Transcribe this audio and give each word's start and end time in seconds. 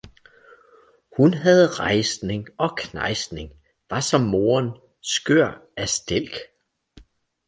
hun 1.17 1.33
havde 1.33 1.67
Reisning 1.67 2.47
og 2.57 2.77
Kneisning, 2.77 3.51
var 3.89 3.99
som 3.99 4.21
Moderen 4.21 4.71
skjør 5.01 5.61
af 5.77 5.89
Stilk. 5.89 6.33